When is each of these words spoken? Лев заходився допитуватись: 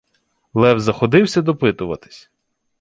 Лев 0.53 0.79
заходився 0.79 1.41
допитуватись: 1.41 2.29